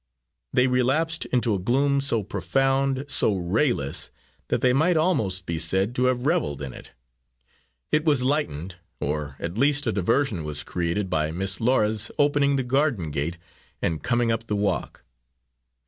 They 0.51 0.65
relapsed 0.65 1.25
into 1.25 1.53
a 1.53 1.59
gloom 1.59 2.01
so 2.01 2.23
profound, 2.23 3.05
so 3.07 3.35
rayless, 3.35 4.09
that 4.47 4.61
they 4.61 4.73
might 4.73 4.97
almost 4.97 5.45
be 5.45 5.59
said 5.59 5.93
to 5.93 6.05
have 6.05 6.25
reveled 6.25 6.63
in 6.63 6.73
it. 6.73 6.89
It 7.91 8.03
was 8.03 8.23
lightened, 8.23 8.77
or 8.99 9.35
at 9.37 9.59
least 9.59 9.85
a 9.85 9.91
diversion 9.91 10.43
was 10.43 10.63
created 10.63 11.07
by 11.07 11.29
Miss 11.31 11.61
Laura's 11.61 12.09
opening 12.17 12.55
the 12.55 12.63
garden 12.63 13.11
gate 13.11 13.37
and 13.79 14.01
coming 14.01 14.31
up 14.31 14.47
the 14.47 14.55
walk. 14.55 15.03